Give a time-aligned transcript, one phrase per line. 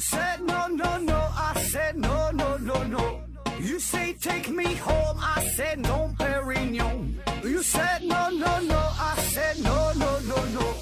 [0.00, 3.20] said no no no, I said no no no no.
[3.60, 7.16] You say take me home, I said no, Perignon.
[7.44, 10.74] You said no no no, I said no no no no,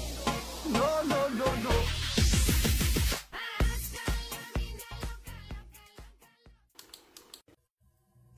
[0.71, 1.71] no no no no.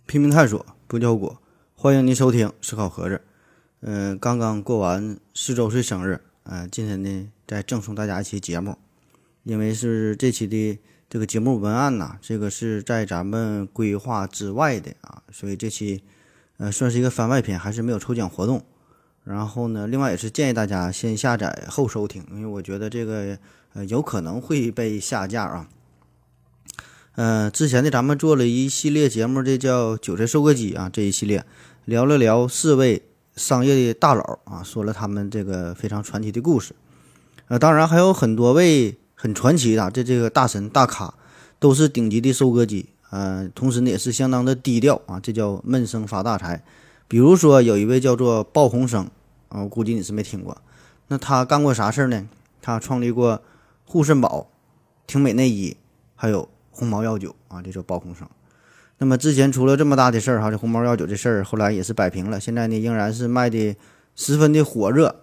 [0.08, 1.42] 拼命探索，不计后果。
[1.76, 3.22] 欢迎您收听思考盒子。
[3.82, 8.78] 嗯、刚刚过完四周岁生日，呃，今天呢再赠送大家一期节目，
[9.44, 16.04] 因为是这期的这个节目文案呐，这个是在咱们规划之外的啊，所以这期
[16.58, 18.64] 呃算是一个番外篇，还是没有抽奖活动。
[19.24, 23.38] 然后呢，另外也是建议大家先下载后收听，因为我觉得这个
[23.74, 25.70] 呃有可能会被下架啊。
[27.16, 31.46] 呃，之前呢，咱们做了一系列节目，这叫“韭菜收割机”啊，这一系列
[31.86, 33.04] 聊了聊四位
[33.36, 36.74] 商业的大佬啊，说了他们这个非常传奇的故事。
[37.48, 41.14] 呃，当然还有很多位很传奇的这这个大神大咖，
[41.60, 42.90] 都是顶级的收割机。
[43.12, 46.64] 呃，同时呢也是相当的低调啊，这叫闷声发大财。
[47.08, 49.08] 比如说有一位叫做鲍鸿生
[49.50, 50.58] 啊，我估计你是没听过。
[51.10, 52.28] 那他干过啥事儿呢？
[52.64, 53.44] 他创立过
[53.86, 54.50] 护肾宝、
[55.06, 55.78] 挺美内衣，
[56.16, 58.28] 还有红毛药酒啊，这叫鲍鸿生。
[58.98, 63.76] 那么之前出了这么大的事儿哈，这红毛药酒这事儿后来也是摆平了，现在呢仍然是卖的
[64.16, 65.18] 十分的火热。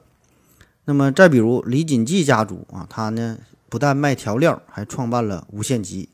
[0.85, 6.09] 那么再比如李锦记家族啊，他呢不但卖调料，还创办了无限极。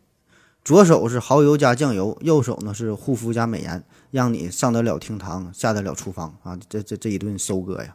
[0.64, 6.58] 左手是蚝油加酱油，右手呢是护肤加美颜，让你上得了厅堂，下得了厨房啊！
[6.68, 7.94] 这这这一顿收割呀。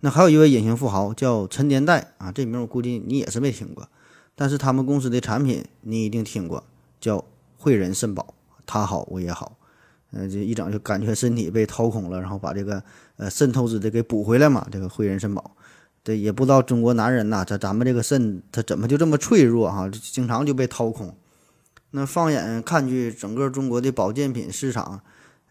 [0.00, 3.88] 那还有一位隐形富豪叫陈年代啊，这名我估计你也是没听过，
[4.34, 6.64] 但是他们公司的产品你一定听过，
[7.00, 7.24] 叫
[7.56, 8.34] 汇仁肾宝，
[8.66, 9.56] 他好我也好，
[10.10, 12.82] 呃，这一整就感觉身体被掏空了，然后把这个
[13.16, 14.66] 呃肾透支的给补回来嘛。
[14.72, 15.52] 这个汇仁肾宝，
[16.06, 21.12] 这也不知道中国男人呐，这咱们这个肾他怎么就这么脆弱哈、经常就被掏空。
[21.90, 25.00] 那放眼看去，整个中国的保健品市场，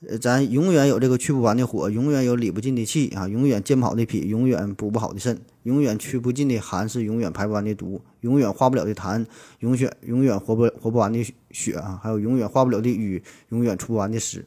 [0.08, 9.26] 呃，咱永远有这个去不完的火，永远有理不尽的气啊，永远健不好的脾，永远补不好的肾，永远去不尽的寒，是永远排不完的毒，永远化不了的痰，
[9.60, 11.22] 永远永远活不活不完的
[11.52, 14.46] 血啊，还有永远化不了的瘀，永远出不完的湿。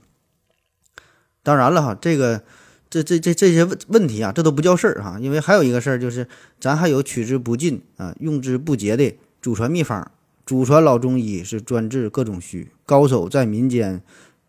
[1.43, 2.43] 当然了哈，这个
[2.91, 6.27] 这这这这些问问题啊，这都不叫事儿哈，因为还有一个事儿就是，
[6.59, 10.11] 咱还有取之不尽啊，用之不竭的祖传秘方。
[10.47, 14.03] 祖传老中医是专治各种虚，高手在民间，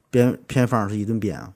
[0.10, 1.54] 编偏方是一顿编啊。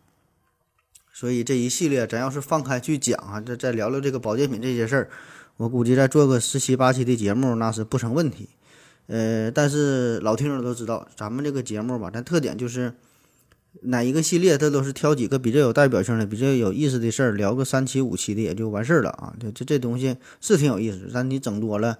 [1.14, 5.10] 所以这一系列咱要是放开去讲啊，再再聊聊这个保健品这些事儿，
[5.56, 8.50] 我估计再做个十七八期的节目那是不成问题。
[9.08, 12.94] 呃，但是老听众都知道，咱们这个节目吧，咱特点就是
[13.82, 19.34] 哪一个系列，它都是挑几个比较有代表性的、比较有意思的事儿，聊个三期五期的也就完事儿了啊。
[19.40, 21.98] 这这这东西是挺有意思，但你整多了。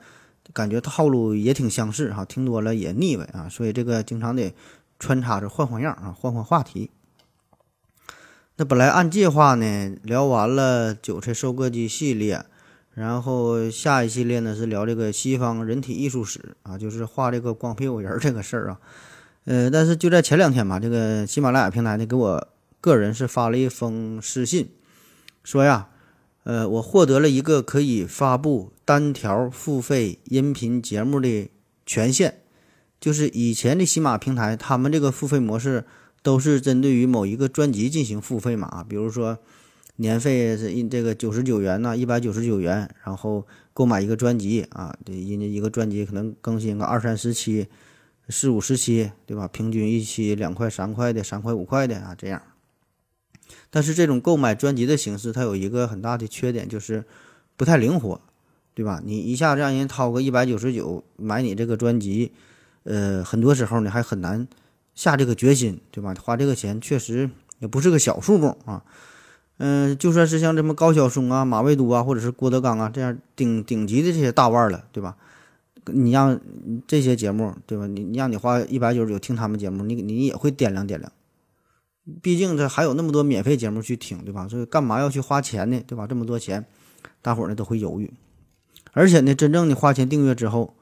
[0.52, 4.54] 感觉套路也挺相似哈，听多了也腻歪啊， 所以这个经常得
[5.00, 6.92] 穿插着换换样啊，换换话题。
[8.58, 12.44] 那本来按计划呢，聊完了韭菜收割机系列，
[12.94, 18.80] 然后下一系列呢是聊这个西方人体艺术史啊，就是画这个光屁股人这个事儿啊。
[19.46, 22.48] 呃，但是就在前两天吧，这个喜马拉雅平台呢给我
[22.80, 24.70] 个人是发了一封私信，
[25.44, 25.90] 说呀。
[26.46, 31.50] 呃，我获得了一个可以发布单条付费音频节目的
[31.86, 32.34] 权限，
[33.00, 35.86] 就是以前的喜马平台，他们这个付费模式
[36.22, 39.38] 都是针对于某一个专辑进行付费嘛，比如说
[39.96, 47.68] 年费是这个九十九元呐，一百九十九元，然后购买一个专辑啊，这人家一个专辑可能更新个二三十期、
[48.30, 49.48] 四五十期，对吧？
[49.48, 52.42] 平均一期两块、三块的、三块五块的啊，这样。
[53.70, 57.04] 但是这种购买专辑的形式，它有一个很大的缺点，就是
[57.58, 58.22] 不太灵活，
[58.74, 59.02] 对吧？
[59.04, 62.32] 你一下子让人掏个一百九十九买你这个专辑，
[62.84, 64.48] 呃，很多时候呢还很难
[64.96, 66.16] 下这个决心，对吧？
[66.22, 67.30] 花这个钱确实
[67.60, 68.84] 也不是个小数目啊。
[69.58, 75.16] 嗯，就算是像这么高晓松啊、马未都啊，或者是郭德纲啊这样顶顶级的这些大腕了，对吧？
[75.88, 76.40] 你让
[76.88, 77.88] 这些节目，对吧？
[77.88, 81.12] 你你让你花一百九十九听他们节目，你你也会掂量掂量。
[82.22, 84.48] 毕竟这还有那么多免费节目去听，对吧？
[84.48, 85.82] 所以干嘛要去花钱呢？
[85.88, 86.06] 对吧？
[86.06, 86.66] 这么多钱，
[87.22, 88.12] 大伙儿呢都会犹豫。
[88.92, 90.76] 而且呢，真正的花钱订阅之后，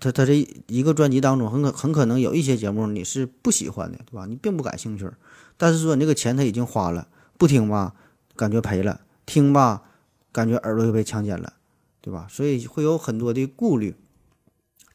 [0.00, 4.26] 他他这一个专辑当中很可很可能有一些节目你是不喜欢的，对吧？
[4.26, 5.10] 你并不感兴趣。
[5.56, 7.94] 但是说你这个钱他已经花了，不听吧，
[8.36, 9.82] 感觉赔了；听吧，
[10.32, 11.54] 感觉耳朵又被强奸了，
[12.00, 12.26] 对吧？
[12.30, 13.96] 所以会有很多的顾虑。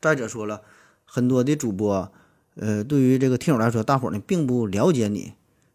[0.01, 0.61] 再者说了，
[1.05, 2.11] 很多的主播，
[2.55, 5.33] 呃，对于这个听友来说，大伙儿呢并不了解你。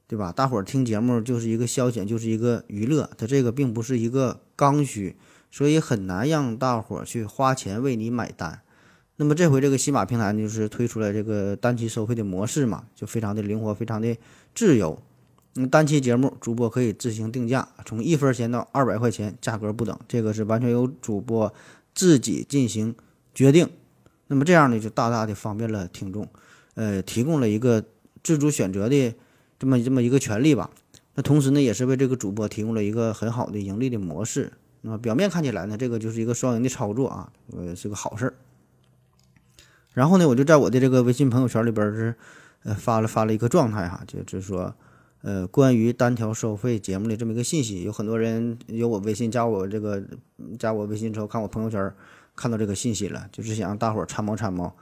[0.08, 0.30] 对吧？
[0.30, 5.16] 大伙儿听节目就是一个消遣，就是一个娱乐，它这个并不是一个刚需，
[5.50, 8.60] 所以很难让大伙儿去花钱为你买单。
[9.16, 14.16] 那么这回这个喜马平台呢，就是推出了这个单期收费的模式嘛，就非常的灵活，非常的
[14.54, 15.02] 自由。
[15.56, 21.52] 嗯，单期节目主播可以自行定价，从一分钱到二百块钱，价格不等，这个是完全由主播
[21.92, 22.94] 自己进行
[23.34, 23.68] 决定。
[24.28, 26.28] 那么这样呢，就大大的方便了听众，
[26.74, 27.84] 呃，提供了一个
[28.22, 29.14] 自主选择的
[29.58, 30.70] 这么这么一个权利吧。
[31.14, 34.52] 那同时呢，也是为这个主播提供了一个很好的盈利的模式。
[34.82, 38.34] 那么表面看起来呢，这个就是一个双赢的操作啊，呃，是个好事儿。
[39.94, 42.14] 然后呢，我就在我的这个微信朋友圈里边是，
[42.64, 44.74] 呃，发了发了一个状态哈，就是说，
[45.22, 50.02] 呃，关于单条收费节目的这么一个信息，有很多人有我微信加我这个
[50.58, 51.90] 加我微信之后看我朋友圈，
[52.36, 54.72] 看到这个信息了，就是想让大伙儿参谋参谋，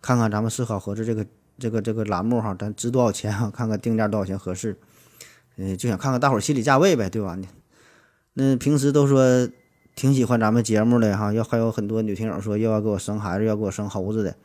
[0.00, 1.26] 看看咱们思考合适这个
[1.58, 3.50] 这个这个栏目哈，咱值多少钱啊？
[3.56, 4.76] 看看定价多少钱合适，
[5.56, 7.36] 嗯，就想看看大伙儿心理价位呗，对吧？
[8.34, 9.48] 那平时都说
[9.96, 14.36] 挺喜欢咱们节目的哈，要还有很多女听友说又要给我生孩子，要给我生猴子的。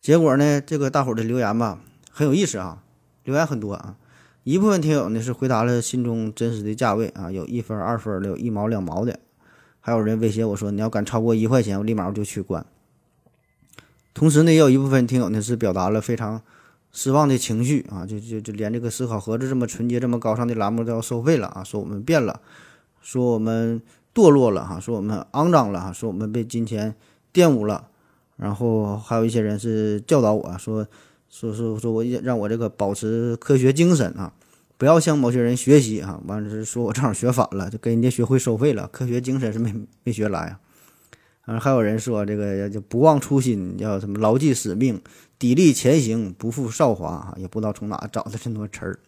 [0.00, 1.80] 结果呢，这个大伙儿的留言吧
[2.10, 2.82] 很有意思啊，
[3.22, 3.96] 留言很多啊。
[4.44, 9.20] 一部分听友呢是回答了心中真实的价位啊，有一分、二分的，有一毛、两毛的，
[9.88, 12.66] 还有人威胁我说你要敢超过一块钱，我立马我就取关。
[14.12, 16.42] 同时呢，也有一部分听友呢是表达了非常
[16.92, 22.42] 失望的情绪啊，就就就连这个思考盒子这么纯洁、这么高尚的栏目都要收费了啊，说我们变了，
[23.00, 23.80] 说我们
[24.14, 26.94] 堕落了哈，说我们肮脏了哈，说我们被金钱
[27.32, 27.88] 玷污了。
[28.36, 30.86] 然后还有一些人是教导我说，
[31.30, 34.34] 说说说我让我这个保持科学精神啊，
[34.78, 36.18] 不要向某些人学习啊。
[36.26, 38.88] 完了是说我正好学反了，就跟人家学会收费了。
[38.88, 40.60] 科学精神是没没学来啊。
[41.42, 45.02] 啊，还有人说这个就不忘初心，要什么牢记使命，
[45.38, 47.34] 砥砺前行，不负韶华啊。
[47.36, 48.98] 也不知道从哪找的这么多词儿。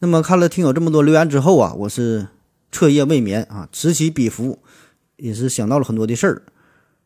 [0.00, 2.28] 那么看了听友这么多留言之后啊，我是
[2.72, 4.58] 彻夜未眠啊，此起彼伏，
[5.16, 6.42] 也是想到了很多的事儿。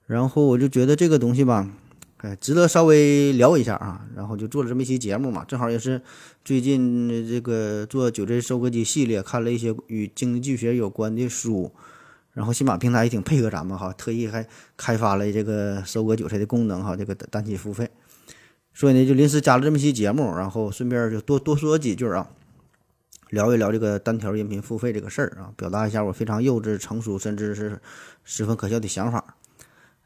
[0.07, 1.69] 然后我就觉得这个东西吧，
[2.25, 4.07] 哎，值得稍微聊一下啊。
[4.17, 6.01] 然后就做了这么一期节目嘛，正好也是
[6.43, 11.71] 最近这个做九 Z 收割机系列，看了一些与经济学有关的书。
[12.33, 14.45] 然后新马平台也挺配合咱们哈，特意还
[14.77, 17.91] 开发了这个收割韭菜的功能哈，这个单期付费。
[18.73, 22.29] 所以呢，就临时加了这么一期节目，然后顺便就多多说几句啊，
[23.31, 27.81] 聊一聊这个单条音频付费这个事儿啊，表达一下我非常幼稚、成熟，甚至是
[28.25, 29.37] 十分可笑的想法。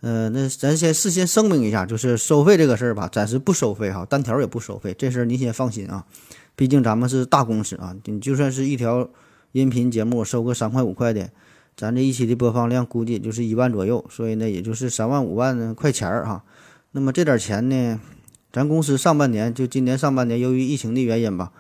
[0.01, 6.05] 呃，那咱先事先声明一下，就是收费这个事儿吧，暂时不收费哈，单条也不收费，这事儿您先放心啊。
[6.55, 9.09] 毕竟咱们是大公司啊，你就算是一条
[9.53, 11.31] 音频节目收个三块五块的，
[11.77, 16.45] 咱这一期的播放量估计也就是一万左右，所以呢，也就是三万五万块钱儿哈。
[16.93, 18.01] 那么这点钱呢，
[18.53, 21.51] 咱公司上半年就今年上半年由于疫情的原因吧，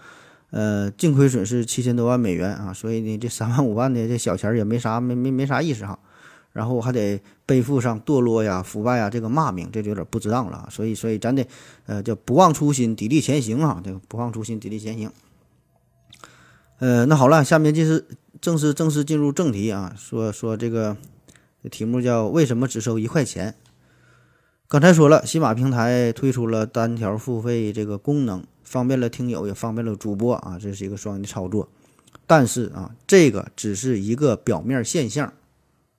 [0.50, 5.98] 呃，净亏损是七千多万美元啊，所以呢，这三万五万的这小钱儿也没啥没没没啥意思哈。
[6.52, 10.68] 然后还得背负上堕落呀、腐败呀这个骂名，这就有点不值当了。
[10.70, 11.46] 所以，所以咱得，
[11.86, 13.80] 呃，叫不忘初心，砥砺前行啊！
[13.84, 15.10] 这个不忘初心，砥砺前行。
[16.78, 18.06] 呃，那好了，下面就是
[18.40, 20.96] 正式正式进入正题啊，说说这个
[21.70, 23.54] 题目叫为什么只收一块钱？
[24.66, 31.68] 刚才说了，喜马平台推出了单条付费这个功能，方便了听友，也方便了主播啊，这是一个双赢的操作。
[32.26, 35.32] 但是啊，这个只是一个表面现象。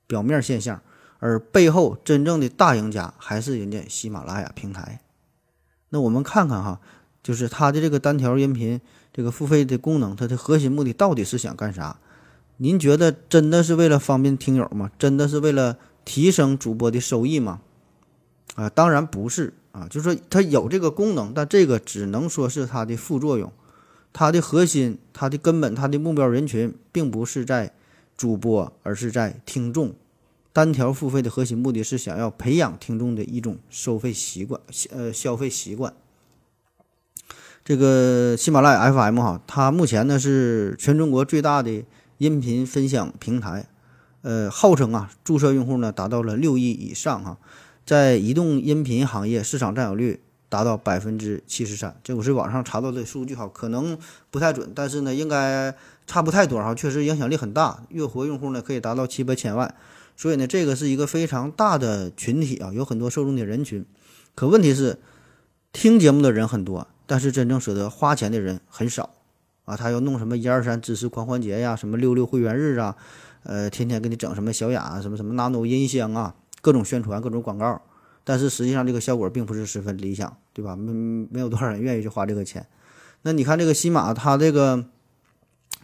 [0.09, 0.81] 表面现象，
[1.19, 5.01] 而背后真正的大赢家还是人家喜马拉雅平台。
[5.89, 6.81] 那我们看看哈，
[7.21, 8.81] 就是它的这个单条音频
[9.13, 11.99] 这个付费的功能，它的核心目的到底是想干啥？
[12.57, 14.89] 您觉得真的是为了方便听友吗？
[14.97, 17.61] 真的是为了提升主播的收益吗？
[18.55, 23.51] 啊，当然不是啊，就是说它有这个功能，但这个只能说是它的副作用，
[24.11, 27.73] 它的核心、它的根本、它的目标人群并不是在。
[28.19, 29.93] 主播，而是在听众。
[30.51, 34.59] 单条付费的核心目的是想要培养听众的一种收费习惯，
[34.89, 35.93] 呃，消费习惯。
[37.63, 41.85] 这个喜马拉雅 FM 哈，它目前呢是全中国最大的
[42.17, 43.69] 音频分享平台，
[44.21, 47.37] 呃，号称啊，注册用户呢达到了六亿以上哈，
[47.85, 51.97] 在移动音频行业市场占有率达到百分之七十三。
[52.03, 53.97] 这我是网上查到的数据哈，可能
[54.29, 55.73] 不太准，但是呢，应该。
[56.09, 59.75] 差不太多哈，确实影响力很大，月活用户呢可以达到七八千万，
[60.17, 63.85] 所以呢，这个是一个非常大的群体啊，有很多受众的人群。
[64.33, 64.97] 可问题是，
[65.71, 69.11] 听节目的人很多，但是真正舍得花钱的人很少
[69.65, 69.77] 啊。
[69.77, 72.95] 他要弄什么一二三知识狂欢节呀，什么六六会员日啊，
[73.43, 77.79] 呃，天天给你整什么小雅啊什么什么 nano 音箱啊，各种宣传，各种广告，
[78.23, 80.75] 但是实际上这个效果并不是十分理想，对吧？
[80.75, 80.91] 没
[81.29, 82.65] 没有多少人愿意去花这个钱。
[83.21, 84.85] 那你看这个西马，它这个。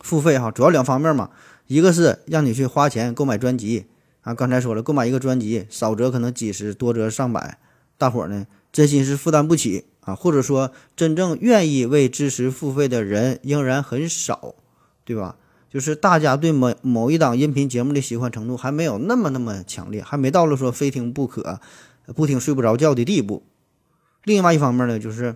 [0.06, 1.32] 付费哈，主要两方面嘛，
[1.66, 3.88] 一个是让你去花钱购买专辑
[4.22, 7.58] 啊，刚才说了，购买一个专辑，少则可能几十，多则上百，
[7.98, 14.54] 大伙儿呢真心是负担不起啊，或者说真正愿意为知识付费的人仍然很少，
[15.04, 15.38] 对吧？
[15.72, 21.60] 就是大家对某某一档音频节目的喜欢程度还没有那么那么强烈，还没到了说非听不可、
[22.16, 23.42] 不听睡不着觉的地步。
[24.24, 25.36] 另外一方面呢，就是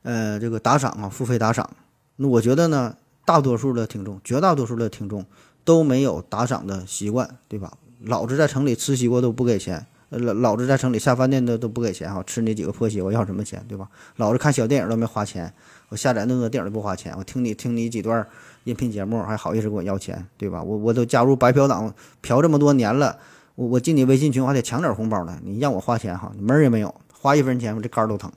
[0.00, 1.70] 呃这个打赏啊，付费打赏，
[2.16, 2.96] 那我觉得呢，
[3.26, 5.26] 大多数的听众，绝大多数的听众
[5.64, 7.72] 都没有打赏的习惯，对吧？
[8.02, 13.88] 老子在城里吃西瓜都不给钱，呃，老老子在城里下饭店都都不给钱哈，吃那几个破西瓜要什么钱，对吧？
[14.16, 15.52] 老子看小电影都没花钱，
[15.88, 18.24] 我下载那个电影都不花钱，我听你听你几段
[18.62, 20.62] 音频节目还好意思跟我要钱，对吧？
[20.62, 21.92] 我我都加入白嫖党
[22.22, 23.18] 嫖这么多年了，
[23.56, 28.30] 我我进你微信群我还得抢点红包呢，你让我花钱哈，门儿也没有，花一分钱我这肝都疼。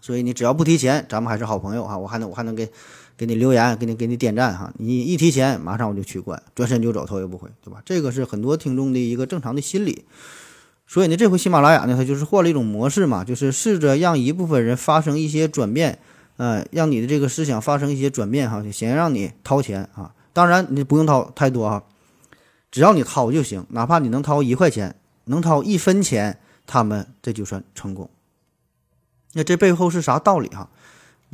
[0.00, 2.70] 所以你只要不提钱，咱们还是好朋友哈，我还能我还能给
[3.16, 4.72] 给你留言，给你给你点赞哈。
[4.78, 7.80] 你一提钱，马上我就取关，转身就走，头也不回，对吧？
[7.84, 10.04] 这个是很多听众的一个正常的心理。
[10.86, 15.98] 所以呢，这回喜马拉雅呢，它就是换了一种模式嘛，就是试着让一部分人发生一些转变，
[16.36, 20.12] 呃，让你的这个思想发生一些转变哈，先让你掏钱啊。
[20.32, 21.84] 当然你不用掏太多哈，
[22.70, 28.10] 只要你掏就行，哪怕你能掏一块钱，能掏一分钱，他们这就算成功。
[29.32, 30.68] 那这背后是啥道理哈？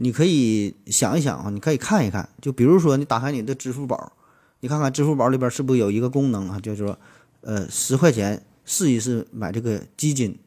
[0.03, 2.27] 你可以想一想啊，你可以看一看。
[2.41, 4.15] 就比如说，你打开你的支付宝，
[4.61, 6.99] 你看看支付宝里边是不是有一个功能啊，就是说，
[7.43, 10.39] 呃，十块钱试一试买这个基金。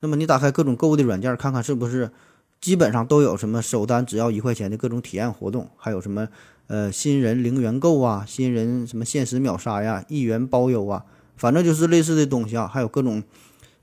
[0.00, 2.10] 那么你打开各种购物的软件，看看是不是
[2.58, 6.26] 基本上都有什么首单只要一块钱的各种体验活动，还有什么
[6.68, 11.04] 呃新人零元购啊，新人什么限时秒杀呀，一元包邮啊，
[11.36, 13.22] 反正就是类似的东西啊，还有各种。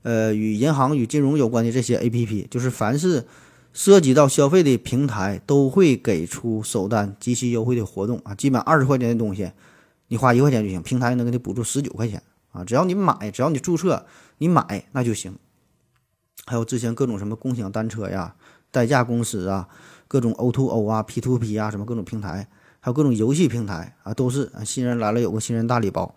[0.02, 3.26] 呃，与银行与金融有关的这些 A P P，就是凡是
[3.72, 8.34] 涉及到消费的平台，都会给出首单极其优惠的活动啊。
[8.34, 9.52] 基本二十块钱的东西，
[10.08, 12.22] 你花一块钱就行，平台能给你补助十九块钱
[12.52, 12.64] 啊。
[12.64, 14.04] 只要你买，只要你注册，
[14.38, 15.36] 你买那就行。
[16.46, 18.34] 还有之前各种什么共享单车呀、
[18.72, 19.68] 代驾公司啊、
[20.08, 22.48] 各种 O to O 啊、P to P 啊，什么各种平台，
[22.80, 26.12] 还有各种游戏平台啊，都是新人来了有个新人大礼包。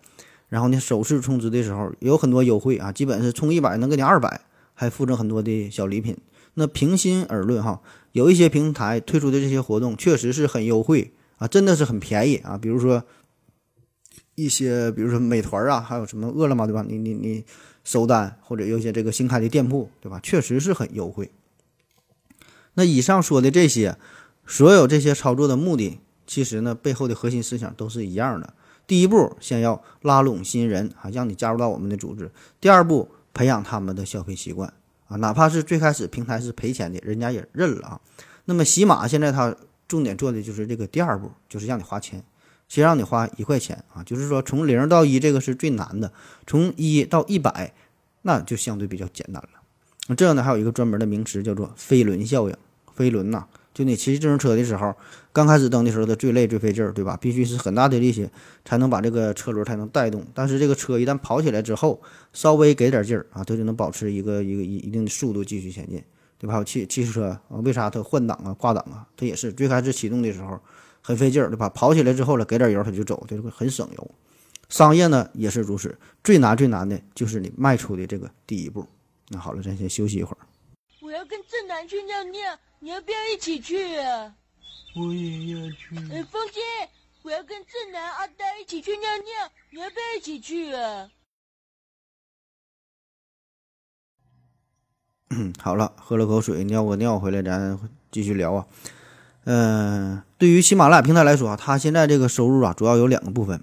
[0.48, 4.40] 然后呢，首次充值的时候有很多优惠啊，基本是充一百能给你二百，
[4.74, 6.16] 还附赠很多的小礼品。
[6.54, 7.82] 那平心而论哈，
[8.12, 12.56] 有一些平台推出的这些活动确实是很优惠啊，真的是很便宜啊。
[12.56, 13.04] 比如说
[14.36, 16.84] 一些，比如说美团啊，还有什么饿了么，对吧？
[16.88, 17.44] 你你你
[17.82, 20.20] 收单或者有些这个新开的店铺，对吧？
[20.22, 21.30] 确实是很优惠。
[22.74, 23.96] 那以上说的这些，
[24.46, 28.54] 所有这些操作的目的，其实呢背后的核心思想都是一样的。
[28.86, 32.30] 第一步，先要拉拢新人啊，让你加入到我们的组织。
[32.60, 34.72] 第二步，培养他们的消费习惯
[35.08, 38.00] 啊，哪怕是最开始平台是赔钱的，人家也认了啊。
[38.46, 39.54] 那么喜马现在它
[39.86, 42.22] 重点做的就是这个第二步，就是让你花钱，
[42.68, 46.12] 先让你花一块钱啊，就是说从零到一这个是最难的，
[46.46, 47.72] 从一到一百
[48.22, 49.48] 那就相对比较简单了。
[50.08, 52.56] 那这样呢，还有一个专门的名词叫做飞轮效应，
[52.94, 53.46] 飞轮呐。
[53.72, 54.94] 就你骑自行车的时候，
[55.34, 57.18] 刚开始蹬的时候，它最累最费劲儿，对吧？
[57.20, 58.30] 必须是很大的力气
[58.64, 60.24] 才能把这个车轮才能带动。
[60.32, 62.00] 但是这个车一旦跑起来之后，
[62.32, 66.00] 稍微给点劲儿啊，它就能保持一个一个一一定的速度继续前进，
[66.38, 66.52] 对吧？
[66.52, 69.04] 还有汽汽车啊，为啥它换挡啊、挂挡啊？
[69.16, 70.56] 它也是最开始启动的时候
[71.02, 71.68] 很费劲儿，对吧？
[71.68, 74.10] 跑起来之后了，给点油它就走，这个很省油。
[74.68, 78.86] 商业呢也是如此，最难最难的就是你迈出的这个第一步。
[79.30, 80.38] 那好了，咱先休息一会儿。
[81.02, 82.40] 我要跟正南去尿尿，
[82.78, 83.76] 你要不要一起去？
[84.96, 85.96] 我也要去。
[86.12, 86.60] 哎，风姐，
[87.22, 91.10] 我要跟正南、阿呆一起去尿尿，你要不要一起去啊？
[95.30, 97.76] 嗯， 好了，喝了口水，尿个尿回来，咱
[98.12, 98.66] 继续聊啊。
[99.46, 103.60] 嗯，对于喜马拉雅平台来说啊，它现在这个收入啊，主要有两个部分，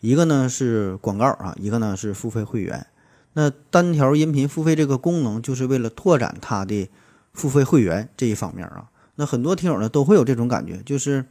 [0.00, 2.86] 一个呢是广告啊，一个呢是付费会员。
[3.34, 6.90] 那单条音频付费这个功能，就是为了拓展它的
[7.32, 8.90] 付费会员这一方面啊。
[9.22, 11.24] 那很多听友呢都会有这种感觉，就是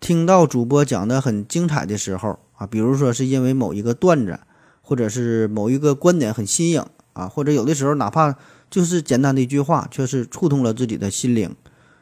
[0.00, 4.40] 听到主播讲的很精彩的时候啊，比如说是因为某一个段子，
[4.80, 8.34] 或者是某一个观点很新颖啊，或者有的时候哪怕
[8.70, 11.54] 就是简单的一句话，却是触动了自己的心灵。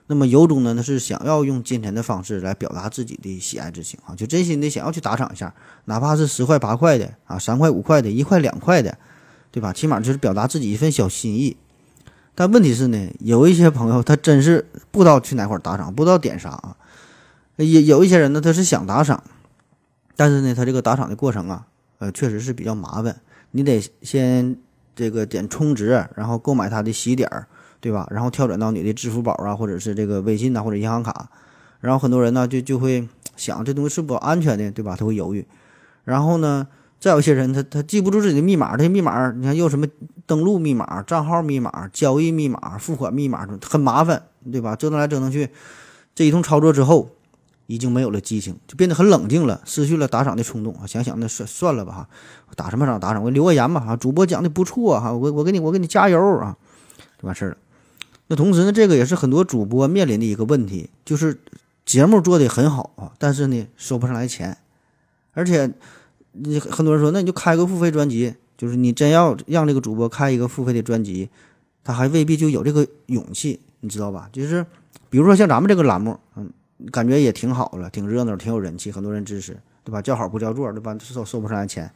[0.07, 5.53] 那么由衷的呢是想要用金钱的方式来表达自己的喜爱之情啊，就真心的想要去打赏一下，
[5.87, 8.97] 哪怕是十块八块的啊，三块五块的，一块两块的。
[9.51, 9.73] 对吧？
[9.73, 11.57] 起码就是表达自己一份小心意，
[12.39, 16.77] 但问题是呢，有一些朋友他真是不知道去哪块打赏，不知道点啥啊。
[17.57, 19.25] 也有一些人呢，他是想打赏，
[20.15, 21.67] 但是呢，他这个打赏的过程啊，
[21.99, 23.21] 呃，确实是比较麻烦。
[23.51, 24.57] 你得先
[24.95, 27.49] 这个点充值，然后购买他的喜点儿，
[27.81, 28.07] 对吧？
[28.13, 31.31] 然后跳转到你的支付宝啊，或者是这个微信呐，或者银行卡。
[31.81, 34.95] 然后很多人呢，就就会想这东西是不安全的，对吧？
[34.97, 35.45] 他会犹豫。
[36.05, 36.69] 然后呢？
[37.01, 39.87] 再有些人他他记不住自己的密码，这些密码你看又什么
[40.27, 44.75] 登录密码、账号密码、交易密码、付款密码，很麻烦，对吧？
[44.75, 45.49] 折腾来折腾去，
[46.15, 47.11] 这一通操作之后，
[47.67, 50.87] 已经没有了激情，就变得很冷静了，失去了打赏的冲动啊！
[50.89, 52.09] 想想那算算了吧哈，
[52.57, 56.57] 打什么赏打赏，我留个言吧哈，主播讲的不错哈，我我给你我给你加油啊，
[57.23, 57.57] 就完事儿了。
[58.27, 61.39] 那同时呢，这个也是很多主播面临的一个问题，就是
[61.87, 64.59] 节目做的很好啊，但是呢收不上来钱，
[65.33, 65.73] 而且。
[66.43, 71.29] 你很多人说，那你就开个付费专辑，就是你真要让这个主播开一个付费的专辑，
[71.83, 74.29] 他还未必就有这个勇气，你知道吧？
[74.33, 74.65] 就是
[75.11, 76.51] 比如说像咱们这个栏目，嗯，
[76.91, 80.01] 感觉也挺好了，挺热闹，挺有人气，很多人支持，对吧？
[80.01, 80.97] 叫好不叫座，对吧？
[81.01, 81.91] 收收不上来钱，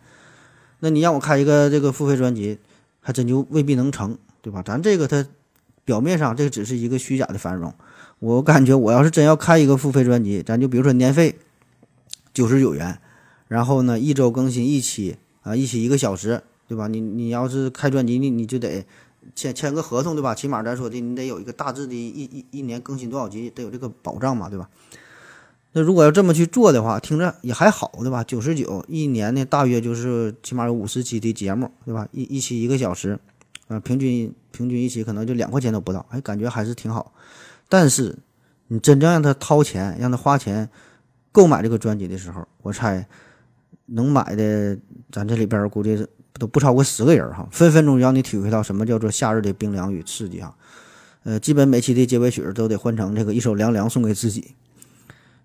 [0.80, 2.58] 那你让我开一个这个付费专辑，
[3.00, 4.62] 还真就未必能成，对吧？
[4.62, 5.24] 咱这个它
[5.84, 7.72] 表面上这个只是一个虚假的繁荣，
[8.18, 11.38] 我感觉我要是真要开一个付费专辑，咱就比如说年费
[12.34, 12.98] 九十九元。
[13.52, 16.88] 然后呢，一周更新一期啊，一期一个小时，对吧？
[16.88, 18.82] 你你要是开专辑，你你就得
[19.34, 20.34] 签签个合同，对吧？
[20.34, 24.70] 起码咱说的，你得有一个大致的一一一年更新多少集，得有这个保障嘛，对吧？
[25.72, 28.24] 那如果要这么去做的话，听着也还好，对吧？
[28.24, 32.08] 九十九一年呢，大约就是起码有五十期的节目，对吧？
[32.12, 33.20] 一一期一个小时，
[33.68, 37.12] 啊，平均平均一期可能就两块钱都不到，哎，感觉还是挺好。
[37.68, 38.16] 但是
[38.68, 40.70] 你真正让他掏钱，让他花钱
[41.30, 43.06] 购买这个专辑的时候，我猜。
[43.94, 44.76] 能买的，
[45.10, 50.54] 咱这里边估计都不超过十个人哈，分分钟让你体会到什么叫做夏日的冰凉与刺激哈。
[51.24, 54.54] 呃，基本每期的结尾曲都得换成这个一首凉凉送给自己。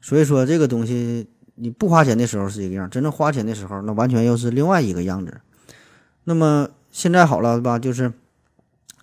[0.02, 5.42] 所以说这个东西你不花钱的时候是一个样，真正花钱的时候那完全又是另外一个样子。
[6.24, 8.14] 那么现在好了吧，就是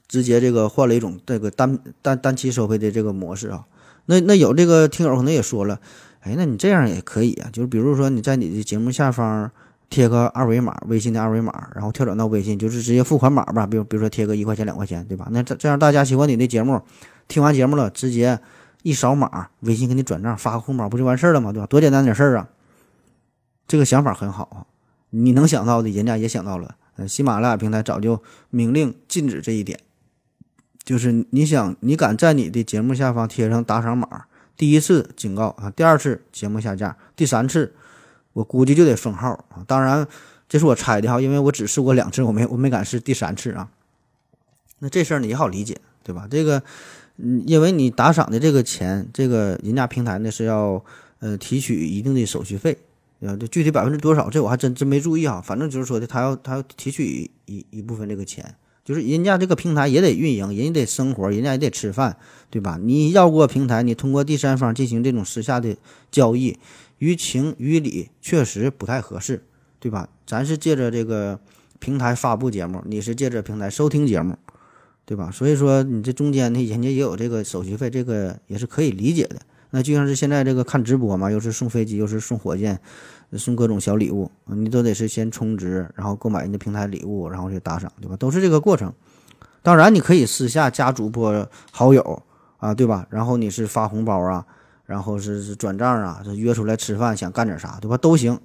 [0.08, 3.66] 直接这个换了一种这个单单单期收费的这个模式啊。
[4.06, 5.80] 那那有这个听友可能也说了。
[6.24, 9.50] 哎，那你这样也可以啊，就是比如说你在你的节目下方
[9.90, 13.66] 贴个二维码，微信的二维码，然后跳转到微信，就是直接付款码吧。
[13.66, 15.28] 比如比如说贴个一块钱、两块钱，对吧？
[15.30, 16.80] 那这这样大家喜欢你的节目，
[17.28, 18.40] 听完节目了，直接
[18.82, 21.52] 一扫码，微信给你转账，发个红包，不就完事儿了吗？
[21.52, 21.66] 对吧？
[21.66, 22.48] 多简单点事儿啊！
[23.68, 24.64] 这个想法很好啊，
[25.10, 26.76] 你能想到的，人家也想到了。
[26.96, 29.78] 呃，喜马拉雅平台早就明令禁止这一点，
[30.82, 34.24] 就是你想你敢在你的节目下方贴上打赏码。
[34.56, 37.72] 第一次警告啊，第二次节目下架，第三次
[38.32, 39.64] 我估计就得封号啊。
[39.66, 40.06] 当然，
[40.48, 43.68] 这是我猜的哈，因为我只试过两次，我没我没敢试第三次啊。
[44.78, 46.28] 那这事儿呢也好理解，对吧？
[46.30, 46.62] 这个，
[47.16, 50.84] 嗯，因为你打赏的这个钱，这个人家平台呢是要
[51.18, 52.78] 呃提取一定的手续费
[53.22, 55.42] 啊，这具体百分之多少，这我还真真没注意啊。
[55.44, 58.54] 反正就是说的，他要他要提取一一部分这个钱。
[58.84, 62.16] 就是人家这个平台也得运营，人家得生活，人家也得吃饭，
[62.50, 62.78] 对吧？
[62.82, 65.76] 你绕过平台，你通过第三方进行这种私下的
[66.10, 66.58] 交易，
[66.98, 69.42] 于情于理确实不太合适，
[69.80, 70.08] 对吧？
[70.26, 71.40] 咱是借着这个
[71.78, 74.36] 平台发布节目，你是借着平台收听节目，
[75.06, 75.30] 对吧？
[75.30, 79.36] 所以说你这中间呢，人家也有这个手续费，这个也是可以理解的。
[79.70, 82.78] 那就像是现在这个看直播嘛，又是送飞机，又是送火箭。
[83.38, 88.16] 送各种小礼物，你都得是先充值，然后购买人家平台礼物，然后去打赏，对吧？
[88.16, 88.92] 都是这个过程。
[89.62, 92.22] 当然，你可以私下加主播好友
[92.58, 93.06] 啊，对吧？
[93.10, 94.46] 然后你是发红包啊，
[94.86, 97.96] 然后是是转账啊，这约出来吃饭，想干点啥，对吧？
[97.96, 98.38] 都行，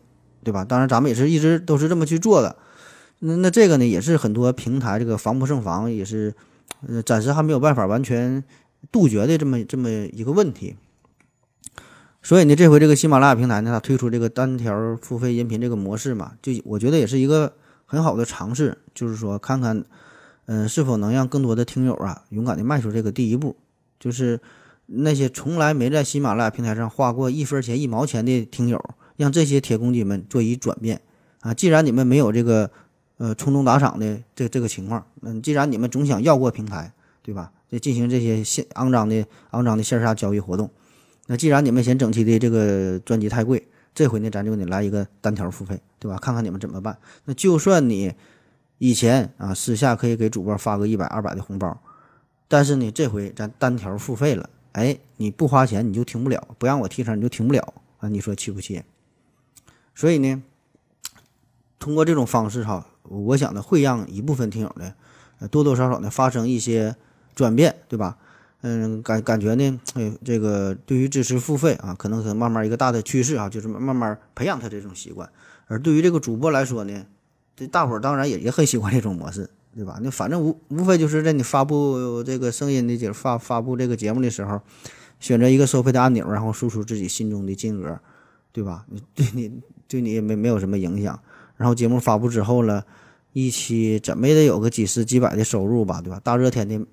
[0.44, 0.64] 对吧？
[0.64, 2.56] 当然，咱们也是一直都是这么去做的。
[3.20, 6.34] 那那这个呢，也是很多平台这个防不胜防，也是
[6.88, 8.42] 呃暂时还没有办法完全
[8.92, 10.78] 杜绝的这么这么一个问题。
[12.30, 17.52] 所以呢，这回这个喜马拉雅平台呢，它推出这个单条付费音频这个模式嘛，就我觉得也是一个
[17.88, 19.84] 很好的尝试，就是说看看，
[20.46, 23.56] 嗯，是否能让更多的听友啊勇敢的迈出这个第一步，
[24.00, 24.40] 就是
[24.86, 28.80] 那些从来没在喜马拉雅平台上花过一分钱一毛钱的听友，
[29.18, 31.02] 让这些铁公鸡们做一转变
[31.40, 31.52] 啊！
[31.56, 32.70] 既然你们没有这个
[33.18, 37.52] 呃冲动打赏的这这个情况，嗯，既然你们总想要过平台，对吧？
[37.72, 40.70] 就进行这些线肮脏的肮脏的线下交易活动。
[41.32, 46.18] 那既然你们嫌整期的这个专辑太贵，这回呢咱就给你来一个单条付费，对吧？
[46.18, 46.98] 看看你们怎么办。
[47.26, 48.16] 那就算你
[48.80, 51.80] 以前啊私下可以给主播发个一百二百的红包，
[52.48, 58.10] 但是呢这回咱单条付费了，哎，你不花钱你就听不了，不让我提成你就听不了啊！
[58.10, 58.82] 你说气不气？
[59.94, 60.42] 所以呢，
[61.78, 64.96] 通过这种方式哈，我想呢会让一部分听友呢，
[65.52, 66.96] 多多少少呢发生一些
[67.36, 68.18] 转变，对吧？
[68.62, 75.30] 嗯，感感觉呢，哎，这个对于支持付费啊，可能是慢慢一个大的趋势啊，就是慢慢培养他这种习惯。
[75.68, 77.06] 而对于这个主播来说呢，
[77.56, 80.00] 这大伙儿当然也也很喜欢这种模式，对吧？
[80.02, 84.62] 那反正无无非就是在你发布这个声音的节发发布这个节目的时候，
[85.20, 88.00] 选择一个收费的按钮，然后输出自己心中的金额，
[88.52, 88.86] 对吧？
[88.90, 91.18] 你对你对你也没没有什么影响。
[91.56, 92.86] 然后节目发布之后了，
[93.32, 96.20] 一期怎么也得有个几十几百的收入吧，对吧？
[96.24, 96.86] 大热天的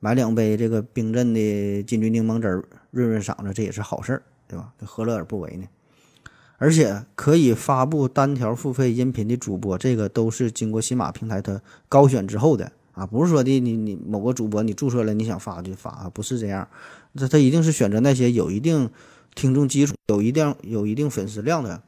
[0.00, 4.72] 买两杯这个冰镇的金桔柠檬汁儿润润嗓子，这也是好事儿，对吧？
[4.84, 5.66] 何乐而不为呢？
[6.58, 16.68] 而且可以发布单条付费音频的主播，这个都是经过喜马平台它高选之后的啊，不是说的你你某个主播你注册了你想发就发啊，不是这样，
[17.14, 18.90] 这他一定是选择那些有一定
[19.36, 21.80] 听众基础、有一定有一定粉丝量的，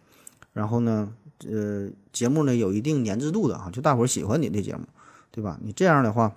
[0.53, 1.13] 然后呢，
[1.49, 4.83] 呃，节目呢有一定粘制度的啊，就大伙儿喜欢你的节目，
[5.33, 5.59] 对吧？
[5.63, 6.37] 你这样的话，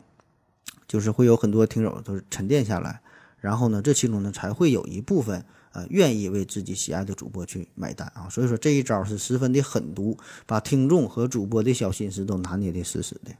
[0.93, 3.01] 就是会有很多听友都是沉淀下来，
[3.39, 5.43] 然后呢，这其中呢才会有一部分。
[5.71, 13.31] 呃，愿意为自己喜爱的主播去买单啊，所以说这一招是十分的狠毒，把听众和主播的小心思都拿捏的死死的。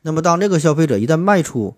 [0.00, 1.76] 那么，当这个消费者一旦卖出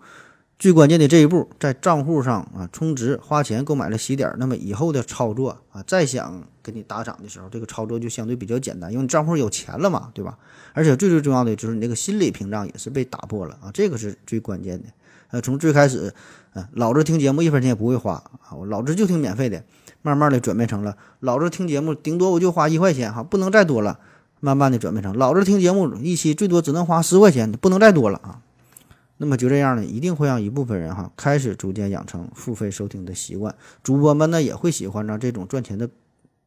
[0.59, 10.39] 最关键的这一步，在账户上啊充值花钱购买了喜点，那么以后的操作啊，再想给你打赏的时候，这个操作就相对比较简单，因为你账户有钱了嘛，对吧？
[10.73, 14.89] 而且最最重要的就是你这个心理屏障也是被打破了啊，这个是最关键的。
[15.31, 16.15] 呃，从最开始。
[16.57, 19.61] 嗯，老子听节目一分钱也不会花啊，我老子就听免费的。
[20.03, 23.99] 慢慢的转变成了，老子听节目顶多我就花一块钱哈，不能再多了。
[24.39, 28.41] 慢慢的转变成，老子听节目一期最多只能花十块钱，不能再多了啊。
[29.17, 33.55] 那么就这样呢，一定会让一部分人哈开始逐渐养成付费收听的习惯。
[33.83, 35.89] 主播们呢也会喜欢上这种赚钱的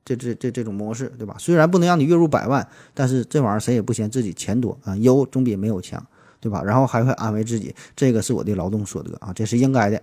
[0.04, 1.36] 这这这这种模式，对吧？
[1.40, 6.06] 虽然不能让你月入百万，但是这玩意儿谁也不嫌自己钱多啊，有总比没有强。
[6.40, 6.62] 对吧？
[6.64, 10.00] 然后还会安慰自己，这个是我的劳动所得啊，这是应该的。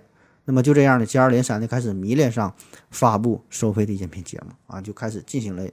[0.47, 2.53] 那么就这样呢接二连三的开始迷恋上
[2.91, 5.65] 发布收费的音频节目啊，就开始进行了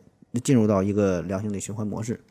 [0.44, 2.22] 进入到一个良性的循环模式。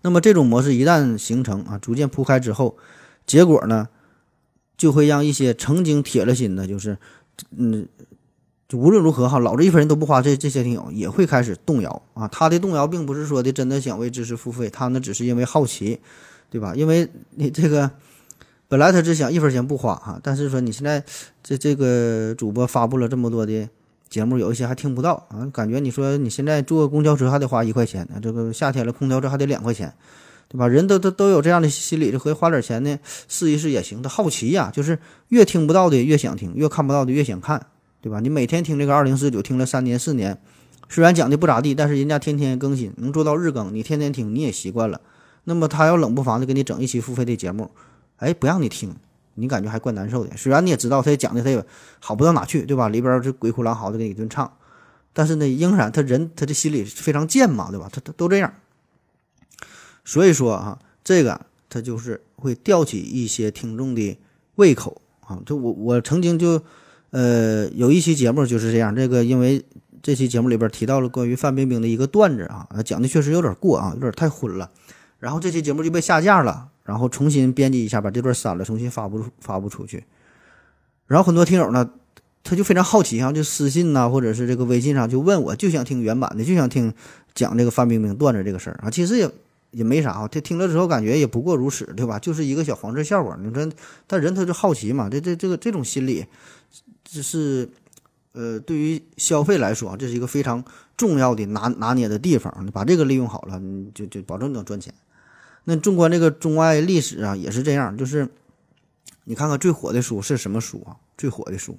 [0.00, 2.78] 那么这种模式一旦形成啊，逐渐铺开之后，
[3.26, 3.88] 结果呢，
[4.76, 6.98] 就会让一些曾经铁了心的，就是
[7.56, 7.86] 嗯，
[8.68, 12.28] 就无论如何哈，老子一分钱都不花，这这些听友也会开始动摇啊。
[12.28, 16.00] 他的动摇并不是说的真的想为知识付费，他呢只是因为好奇。
[16.52, 16.74] 对吧？
[16.76, 17.90] 因为你这个
[18.68, 21.02] 本来他只想一分钱不花哈，但是说你现在
[21.42, 23.66] 这这个主播发布了这么多的
[24.10, 29.94] 节目，有一些还听不到啊，感觉你说你现在坐公交车还得花一块钱呢，这个夏天了空调车还得两块钱，
[30.52, 30.68] 对吧？
[30.68, 34.02] 人都都都有这样的心理，就合计花点钱呢试一试也行。
[34.02, 37.64] 他好奇呀，就是越听不到的越想听，越看不到的越想看，
[38.02, 38.20] 对吧？
[38.20, 40.38] 你每天听这个二零四九听了三年四年，
[40.90, 45.00] 虽然讲的不咋地，但是人家天天更新，能做到日更，你天天听你也习惯了。
[45.44, 47.70] 那么他要冷不防的给你整一期付费的节目，
[48.18, 48.94] 哎，不让你听，
[49.36, 50.36] 你感觉还怪难受的。
[50.36, 51.64] 虽然你也知道他也讲的他也
[51.98, 52.90] 好不到哪去，对吧？
[52.90, 54.52] 里边这鬼哭狼嚎的给你一顿唱，
[55.14, 57.88] 但是呢，仍然他人他的心里非常贱嘛，对吧？
[57.90, 58.52] 他他都这样。
[60.04, 64.18] 所以说啊，这个他就是会吊起一些听众的
[64.56, 65.40] 胃口啊。
[65.46, 66.62] 就我我曾经就
[67.10, 69.64] 呃有一期节目就是这样，这个因为
[70.02, 74.70] 这期节目里边提到了关于范冰冰的一个段子啊，讲的确实有点过啊，有点太荤了。
[75.18, 80.02] 然后这期节目就被下架了，然后重新编辑一下，把这段删了，重新发布发布出去。
[81.06, 81.88] 然后很多听友呢，
[82.42, 86.92] 他就非常好奇啊，就私信呐，或者是这个微信上就问我，就想听原版的，就想听
[87.34, 88.90] 讲这个范冰冰段子这个事儿啊。
[88.90, 89.30] 其实也
[89.72, 92.18] 也没啥啊，他听了之后感觉也不过如此，对吧？
[92.18, 93.36] 就是一个小黄色笑话。
[93.42, 93.68] 你说，
[94.06, 96.24] 但人他就好奇嘛，这这这个这种心理，
[97.02, 97.68] 这是
[98.32, 100.64] 呃，对于消费来说啊，这是一个非常
[100.96, 102.54] 重要的拿拿捏的地方。
[102.64, 104.94] 你把这个利用好了，你就就保证能赚钱。
[105.64, 108.28] 那纵观这个中外历史啊，也是这样，就是
[109.24, 110.96] 你看看最火的书是什么书啊？
[111.16, 111.78] 最火的书，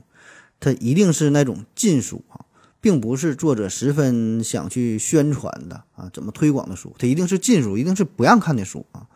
[0.59, 2.42] 它一定是那种禁书啊，
[2.83, 9.07] 并不是作者十分想去宣传的啊，怎么推广的书，它一定是禁书，一定是不让看的书啊。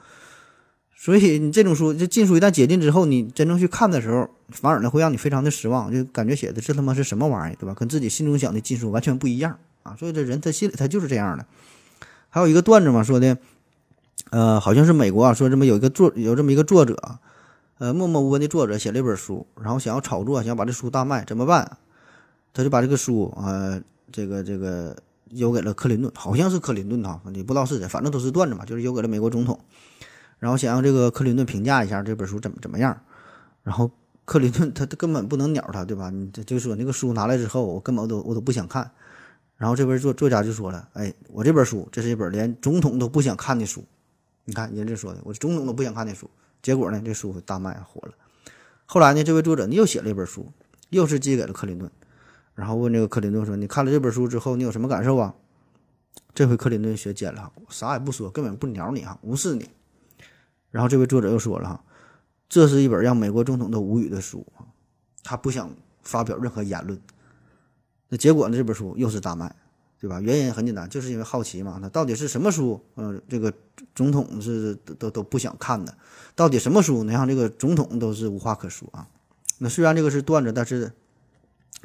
[0.96, 7.74] 所以你这种书，这禁书一旦解禁之后，你真正去看的时候，反而呢会让你非常的失望，就感觉写的这他妈是什么玩意儿，对吧？
[7.74, 9.98] 跟自己心中想的禁书完全不一样啊。
[10.00, 11.46] 所以这人他心里他就是这样的。
[12.30, 13.38] 还有一个段子嘛，说的。
[14.30, 17.20] 呃，好像是美国啊，说这么有一个作有这么一个作者，
[17.78, 21.78] 呃，默默无闻的作者写了一本书，然后想要炒作，想要把这书大卖，怎么办？
[22.58, 23.80] 他就把这个书啊，
[24.12, 24.98] 这个这个
[25.30, 29.60] 邮给了克林顿，好像是克林顿哈，你不知道是谁，反正都是段子嘛，就是邮给了美国总统，
[30.40, 33.00] 然后想让这个克林顿评价一下这本书怎么怎么样，
[33.62, 33.92] 然后
[34.26, 36.10] 克林顿 他他根本不能鸟他，对吧？
[36.10, 38.90] 你就说那个书拿来之后，我根本都我都不想看，
[39.56, 43.86] 然后这边作作家就说了，哎，我这本书这是一本连总统都不想看的书。
[44.46, 46.28] 你看人家说的，我总统都不想看那书，
[46.64, 48.14] 结果呢，这书大卖火了。
[48.88, 50.52] 后来呢，这位作者呢又写了一本书，
[50.90, 51.92] 又是寄给了克林顿，
[52.58, 55.36] 然后问这个克林顿说：“你看了这本书之后，你有什么感受啊？”
[56.34, 59.70] 这回克林顿学尖了，啥也不说，根本不鸟你哈，无视你。
[60.72, 61.84] 然后这位作者又说了哈
[62.50, 64.44] ：“这是一本让美国总统都无语的书
[65.24, 65.70] 他不想
[66.02, 67.00] 发表任何言论。”
[68.10, 69.56] 那结果呢，这本书又是大卖。
[70.00, 70.22] 对吧？
[70.22, 71.80] 原因很简单，就是因为好奇嘛。
[71.82, 72.80] 那到底是什么书？
[72.98, 73.52] 嗯、这个
[73.96, 75.92] 总统是都都都不想看的。
[76.36, 79.08] 到底什么书能让这个总统都是无话可说啊？
[79.58, 80.94] 那虽然这个是段子，但是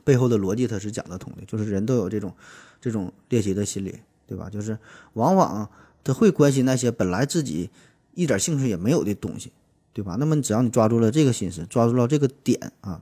[0.05, 2.35] 背后的逻辑它是讲得通的，就是人都有这种
[2.81, 4.49] 这种猎奇的心理，对吧？
[4.51, 4.79] 就是
[5.15, 5.69] 往往
[6.03, 7.71] 他会关心那些本来自己
[8.15, 9.53] 一点兴趣也没有的东西，
[9.93, 10.17] 对吧？
[10.19, 13.01] 那么只要你抓住了这个心思，抓住了这个点啊，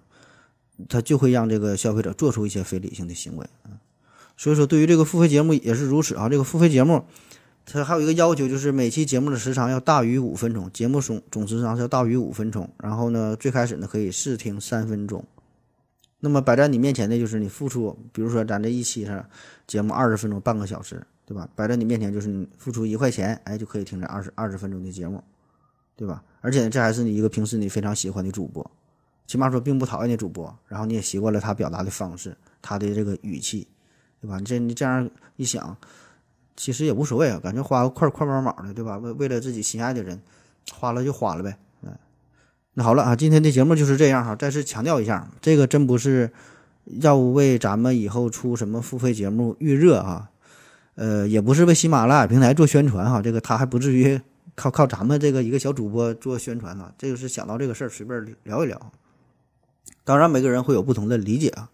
[0.88, 3.78] 他就会让这个消费者做出一些非理性的行为啊。
[4.36, 6.28] 所以说，对于这个付费节目也是如此啊。
[6.28, 7.04] 这个付费节目，
[7.66, 12.68] 它还有一个要求，就是每期节目的时长要大于五分钟，节目总总时长是要大于五分钟。
[12.78, 15.24] 然后呢，最开始呢可以试听三分钟。
[16.20, 19.24] 那么摆在你面前的就是你付出，比如说咱这一期上
[19.66, 21.48] 节目二十分钟，半个小时，对吧？
[21.56, 25.22] 摆在你面前就是你付出一块钱，哎，就可以听这二十二十分钟的节目，
[25.96, 26.22] 对吧？
[26.40, 28.70] 而且呢，这还是你一个平时你非常喜欢的主播，
[29.26, 33.66] 起码说并不讨厌的主播，然后你也习惯了他表达的方式，他的这个语气，
[34.20, 34.38] 对吧？
[34.38, 35.76] 你这你这样一想，
[36.56, 38.98] 其实也无所谓啊，感觉花个块块毛毛的，对吧？
[38.98, 40.20] 为为了自己心爱的人，
[40.72, 41.56] 花了就花了呗，
[42.74, 44.36] 那好了啊，今天的节目就是这样哈。
[44.36, 46.30] 再次强调一下，这个真不是
[47.00, 50.30] 要为咱们以后出什么付费节目预热啊，
[50.94, 53.20] 呃，也不是为喜马拉雅平台做宣传哈。
[53.20, 54.20] 这个他还不至于
[54.54, 56.92] 靠靠咱们这个一个小主播做宣传啊。
[56.96, 58.92] 这个是想到这个事儿随便聊一聊。
[60.04, 61.68] 当然，每个人会有不同的理解啊，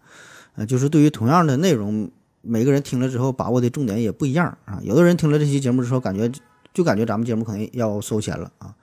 [0.55, 2.09] 呃，就是对于同样的内容，
[2.41, 4.79] 每个人听了之后把握的重点也不一样啊。
[4.81, 6.29] 有的人听了这期节目之后，感觉
[6.73, 8.73] 就感觉咱们节目可能要收钱了啊。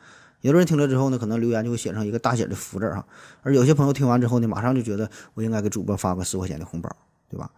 [0.44, 3.06] 有的人听了之后呢，可能留言就会写上一个大写的福字哈，
[3.40, 6.96] 而有些朋友听完之后呢，马上就觉得我应该给主播发个十块钱的红包，
[7.30, 7.50] 对吧？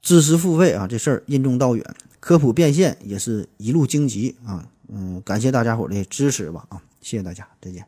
[0.00, 1.84] 知识付费啊，这事儿任重道远，
[2.20, 4.68] 科普变现也是一路荆棘啊。
[4.86, 7.84] 嗯，感谢大家伙的支持吧啊，谢谢大家，再见。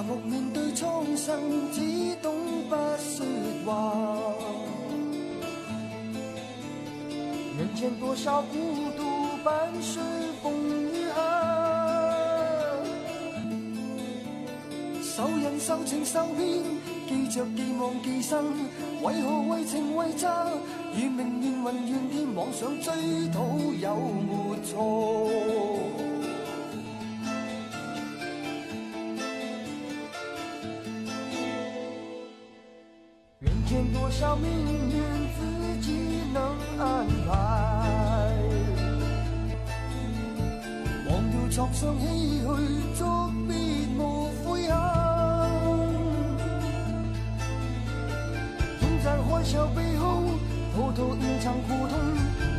[0.00, 1.38] 麻木面對蒼生，
[1.74, 2.34] 只懂
[2.70, 3.26] 不說
[3.66, 3.92] 話。
[7.58, 8.56] 人間多少孤
[8.98, 9.02] 獨
[9.44, 9.98] 伴隨
[10.42, 11.20] 風雨下，
[15.02, 16.62] 受人受情受騙，
[17.06, 18.54] 記着既忘記生，
[19.02, 20.48] 為何為情為詐？
[20.94, 22.90] 如明月雲怨天，妄想追
[23.28, 26.09] 討有沒錯？
[33.92, 34.50] 多少命
[34.88, 35.02] 运
[35.36, 35.40] 自
[35.80, 35.92] 己
[36.32, 36.42] 能
[36.78, 37.30] 安排，
[41.08, 42.02] 忘掉床上唏
[42.40, 42.46] 嘘，
[42.96, 43.50] 作別
[43.96, 44.72] 無悔恨。
[48.78, 50.22] 总在欢笑背后，
[50.74, 51.98] 偷偷隐藏苦痛，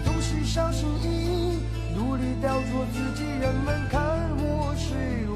[0.06, 1.60] 都是小心翼翼，
[1.96, 4.00] 努力雕琢自己，人们看
[4.38, 5.28] 我是